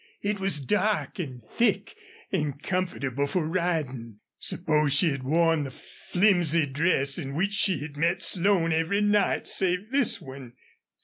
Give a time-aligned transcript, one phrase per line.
[0.23, 1.95] It was dark and thick,
[2.31, 4.17] and comfortable for riding.
[4.39, 9.47] Suppose she had worn the flimsy dress, in which she had met Slone every night
[9.47, 10.53] save this one?